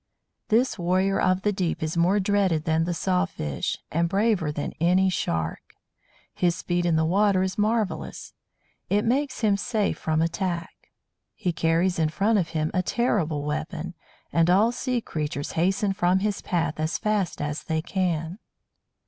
[0.47, 4.73] This warrior of the deep is more dreaded than the Saw fish, and braver than
[4.79, 5.75] any Shark.
[6.33, 8.33] His speed in the water is marvellous;
[8.89, 10.89] it makes him safe from attack.
[11.35, 13.93] He carries in front of him a terrible weapon,
[14.33, 18.39] and all sea creatures hasten from his path as fast as they can.